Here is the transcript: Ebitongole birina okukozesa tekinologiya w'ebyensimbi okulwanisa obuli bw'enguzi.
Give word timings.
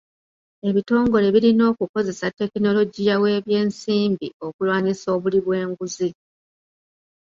Ebitongole 0.69 1.27
birina 1.35 1.63
okukozesa 1.71 2.25
tekinologiya 2.39 3.15
w'ebyensimbi 3.21 4.27
okulwanisa 4.47 5.07
obuli 5.15 5.39
bw'enguzi. 5.45 6.09